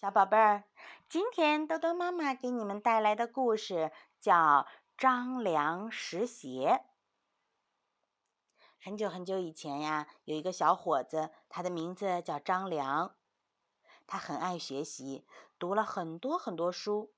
[0.00, 0.62] 小宝贝儿，
[1.08, 4.32] 今天豆豆妈妈给你们带来的故事叫
[4.96, 6.80] 《张良拾鞋》。
[8.80, 13.16] 很久很久以前呀，有一个小伙子，他的名字叫张良。
[14.06, 15.26] 他很爱学习，
[15.58, 17.12] 读了很多很多书。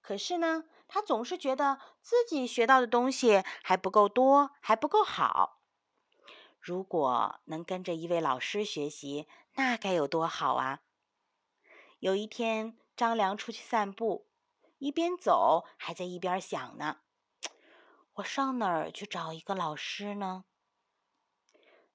[0.00, 5.60] 可是呢，他总是觉得自己学到的东西还不够多，还不够好。
[6.58, 10.80] 如果能跟着一位老师学习，那该有多好啊！
[12.04, 14.26] 有一天，张良出去散步，
[14.76, 16.98] 一边走还在一边想呢
[18.16, 20.44] ：“我上哪儿去找一个老师呢？”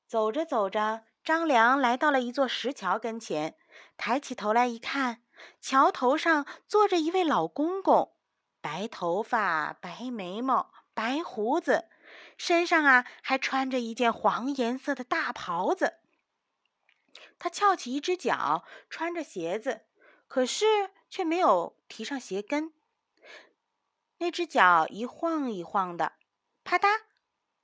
[0.09, 3.55] 走着走着，张良来到了一座石桥跟前，
[3.98, 5.22] 抬起头来一看，
[5.62, 8.16] 桥头上坐着一位老公公，
[8.62, 11.88] 白头发、白眉毛、白胡子，
[12.35, 15.99] 身上啊还穿着一件黄颜色的大袍子。
[17.38, 19.85] 他翘起一只脚，穿着鞋子。
[20.30, 22.72] 可是却没有提上鞋跟，
[24.20, 26.13] 那只脚一晃一晃的，
[26.63, 27.02] 啪嗒，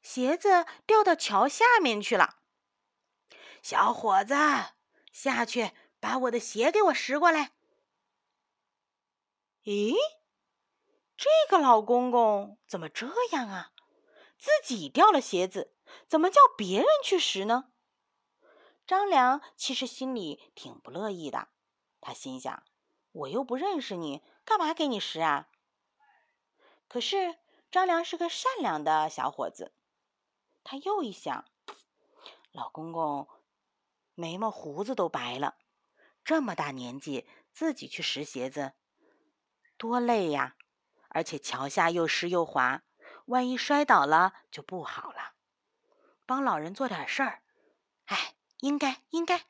[0.02, 2.40] 鞋子掉到桥下面去了。
[3.62, 4.34] 小伙子，
[5.12, 7.52] 下去把我的鞋给我拾过来。
[9.64, 9.96] 咦，
[11.16, 13.74] 这个老公公怎么这样啊？
[14.40, 15.76] 自己掉了鞋子，
[16.08, 17.72] 怎么叫别人去拾呢？
[18.88, 21.50] 张良其实心里挺不乐意的。
[22.06, 22.62] 他心想
[23.14, 25.50] ：“我又不认识你，干嘛给你拾啊？”
[26.88, 27.36] 可是
[27.72, 29.74] 张良是个善良的小伙子，
[30.64, 31.46] 他又一想
[32.54, 33.28] ：“老公公
[34.14, 35.58] 眉毛胡子都白了，
[36.24, 38.74] 这么大年纪自己去拾鞋子，
[39.76, 40.56] 多累呀！
[41.10, 42.84] 而且桥下又湿又滑，
[43.26, 45.34] 万一摔倒了就不好了。
[46.28, 47.42] 帮老人做点事儿，
[48.06, 49.44] 哎，应该应该。”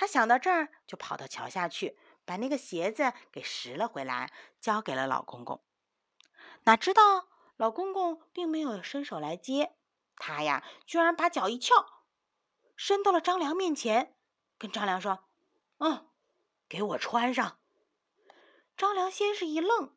[0.00, 5.64] 他想到这儿，就跑到桥下去，把那个鞋子给拾了回来，交给了老公公。
[6.62, 9.76] 哪知道老公公并没有伸手来接，
[10.14, 12.04] 他呀，居然把脚一翘，
[12.76, 14.14] 伸到了张良面前，
[14.56, 15.24] 跟张良说
[15.78, 16.08] ：“嗯，
[16.68, 17.58] 给我穿上。”
[18.78, 19.96] 张良先是一愣，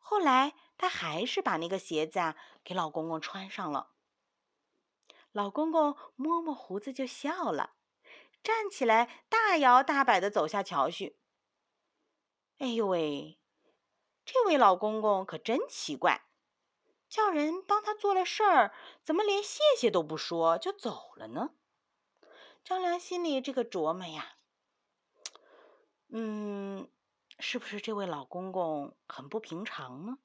[0.00, 3.92] 后来他还是把那个鞋子啊给老公公穿上了。
[5.30, 7.76] 老公公摸摸胡子就笑了。
[8.42, 11.18] 站起来，大摇大摆的走下桥去。
[12.58, 13.38] 哎呦喂，
[14.24, 16.26] 这位老公公可真奇怪，
[17.08, 21.50] 叫人帮他做了事儿，怎么连谢谢都不说就走了呢？
[22.64, 24.36] 张良心里这个琢磨呀，
[26.08, 26.88] 嗯，
[27.38, 30.18] 是不是这位老公公很不平常呢？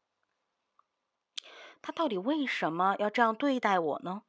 [1.82, 4.24] 他到底为什么要这样对待我呢？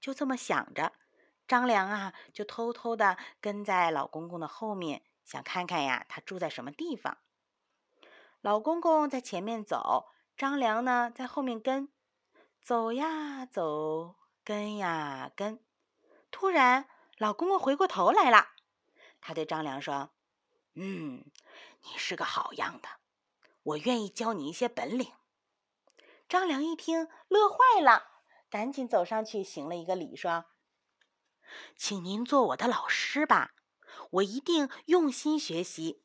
[0.00, 0.92] 就这么想着。
[1.52, 7.18] 张良啊，就偷偷的跟在老公公的后面，想看看呀，他住在什么地方。
[8.40, 11.90] 老公公在前面走，张良呢在后面跟，
[12.62, 15.62] 走呀走，跟呀跟。
[16.30, 18.46] 突然，老公公回过头来了，
[19.20, 20.08] 他对张良说
[20.72, 21.22] ：“嗯，
[21.82, 22.88] 你是个好样的，
[23.62, 25.12] 我愿意教你一些本领。”
[26.30, 28.06] 张良一听，乐坏了，
[28.48, 30.46] 赶紧走上去行了一个礼，说。
[31.76, 33.52] 请您做我的老师吧，
[34.10, 36.02] 我一定用心学习。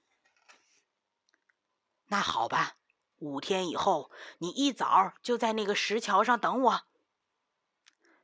[2.08, 2.78] 那好吧，
[3.18, 6.82] 五天以后，你一早就在那个石桥上等我。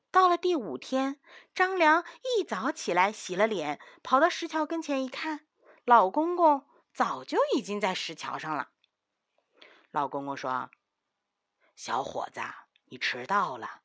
[0.10, 1.20] 到了第五天，
[1.56, 2.06] 张良
[2.38, 5.48] 一早起来，洗了脸，跑到石桥跟前一看，
[5.86, 8.70] 老公公早就已经在石桥上了。
[9.90, 10.70] 老公公说
[11.76, 12.42] ：“小伙子，
[12.86, 13.82] 你迟到了，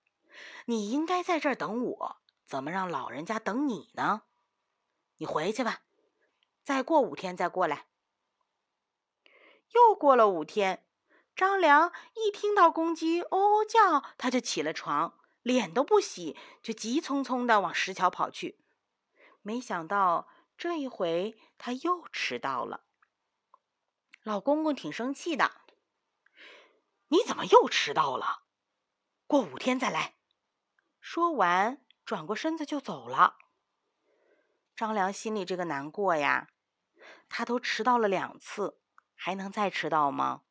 [0.67, 2.17] 你应该在这儿等我。”
[2.49, 4.23] 怎么让老人家等你呢？
[5.19, 5.83] 你回去吧，
[6.65, 7.89] 再过五天再过来。
[9.75, 10.87] 又过了五天，
[11.37, 18.65] 张良一听到公鸡哦哦叫，他就起了床，脸都不洗，就急匆匆的往石桥跑去。
[19.43, 20.27] 没想到
[20.57, 22.87] 这一回他又迟到了。
[24.23, 25.53] 老公公挺生气的
[27.09, 28.45] ：“你怎么又迟到了？
[29.27, 30.15] 过五天再来。”
[31.03, 31.85] 说完。
[32.09, 33.37] 转过身子就走了。
[34.75, 36.49] 张良心里这个难过呀，
[37.29, 38.81] 他都迟到了两次，
[39.15, 40.45] 还能再迟到吗？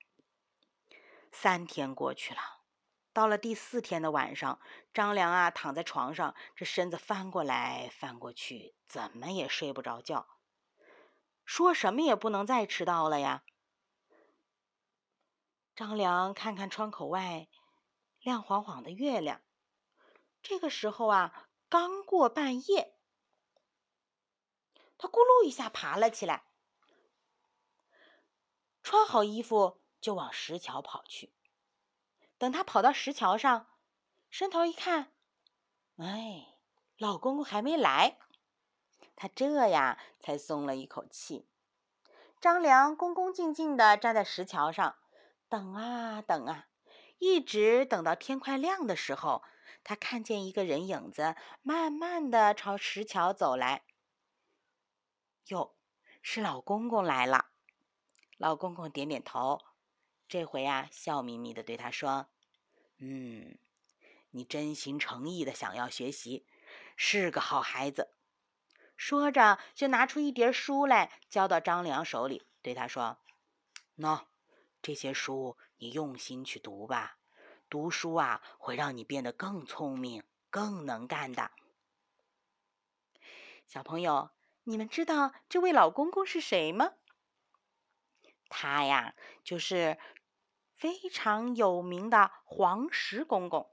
[1.31, 2.39] 三天过去了，
[3.11, 4.59] 到了第四天的晚上，
[4.93, 10.27] 张良啊躺在床上，这身子翻过来翻过去，怎么也睡不着觉。
[11.43, 13.41] 说什么也不能再迟到了呀。
[15.75, 17.47] 张良看看窗口外
[18.19, 19.41] 亮晃晃的月亮，
[20.47, 21.43] 这个时候啊。
[21.69, 22.95] 刚过半夜，
[24.97, 26.45] 他咕噜一下爬了起来，
[28.81, 31.33] 穿好衣服就往石桥跑去。
[32.37, 33.67] 等他跑到石桥上，
[34.29, 35.11] 伸头一看，
[35.97, 36.57] 哎，
[36.97, 38.17] 老公公还没来。
[39.17, 41.49] 他这呀才松了一口气。
[42.39, 44.97] 张良恭恭敬敬地站在石桥上，
[45.49, 46.69] 等啊等啊，
[47.17, 49.43] 一直等到天快亮的时候，
[49.87, 53.85] 他看见一个人影子慢慢的朝石桥走来。
[55.47, 55.77] 哟，
[56.21, 57.51] 是老公公来了。
[58.35, 59.61] 老公公点点头，
[60.27, 62.27] 这回啊，笑眯眯的对他说
[62.99, 63.57] ：“嗯，
[64.31, 66.45] 你真心诚意的想要学习，
[66.97, 68.13] 是个好孩子。”
[68.97, 73.19] 说着，就拿出一叠书来，交到张良手里，对他说
[73.95, 74.25] ：“喏，
[74.81, 77.19] 这些书你用心去读吧。
[77.69, 81.51] 读书啊，会让你变得更聪明、更能干的。”
[83.67, 84.31] 小朋友，
[84.63, 86.93] 你们知道这位老公公是谁吗？
[88.49, 89.97] 他呀，就是
[90.75, 93.69] 非常有名的黄石公公。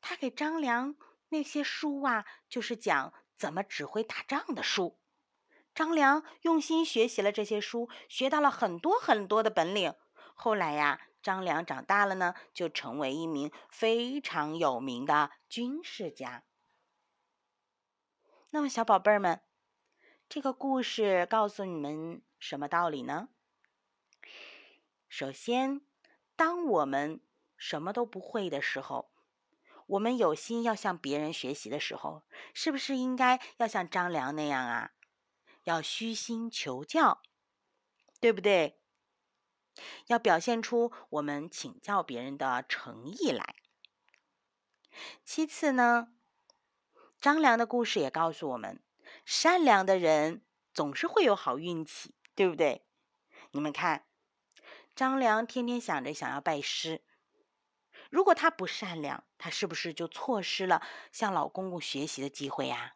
[0.00, 0.96] 他给张良
[1.28, 3.12] 那些书啊，就是讲。
[3.34, 5.00] 怎么指挥打仗的书？
[5.74, 9.96] 张良用心学习了这些书，学到了很多很多的本领。
[10.36, 16.44] 后来呀，张良长大了呢，就成为一名非常有名的军事家。
[18.50, 19.40] 那么，小宝贝儿们，
[20.28, 23.28] 这个故事告诉你们什么道理呢？
[25.08, 25.80] 首先，
[26.36, 27.22] 当我们
[27.56, 29.12] 什么都不会的时候，
[29.86, 34.92] 我们有心要向别人学习的时候，是不是应该要像张良那样啊？
[35.64, 37.22] 要虚心求教，
[38.20, 38.81] 对不对？
[40.06, 43.56] 要表现出我们请教别人的诚意来。
[45.24, 46.12] 其次呢，
[47.20, 48.82] 张良的故事也告诉我们，
[49.24, 50.42] 善良的人
[50.74, 52.84] 总是会有好运气，对不对？
[53.52, 54.06] 你们看，
[54.94, 57.02] 张良天天想着想要拜师。
[58.10, 62.94] 如果他不善良，他是不是就错失了向老公公学习的机会呀？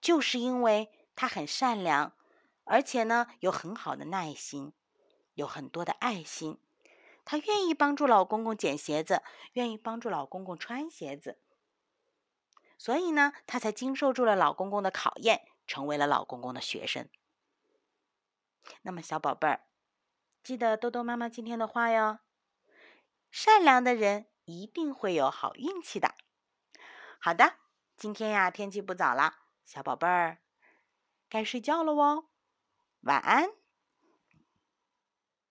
[0.00, 2.16] 就是因为他很善良，
[2.64, 4.72] 而且呢有很好的耐心，
[5.34, 6.58] 有很多的爱心，
[7.24, 9.22] 他愿意帮助老公公捡鞋子，
[9.52, 11.38] 愿意帮助老公公穿鞋子，
[12.78, 17.08] 所以呢，他才经受住了老公公的考验，成为了老公公的学生。
[18.82, 19.66] 那么，小宝贝儿，
[20.42, 22.20] 记得豆豆妈妈今天的话哟。
[23.30, 26.14] 善良的人一定会有好运气的。
[27.18, 27.56] 好的，
[27.96, 29.34] 今天呀天气不早了，
[29.64, 30.38] 小宝贝儿
[31.28, 32.28] 该睡觉了哦，
[33.00, 33.63] 晚安。